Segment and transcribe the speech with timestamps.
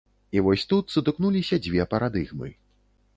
[0.37, 2.49] І вось тут сутыкнуліся дзве парадыгмы.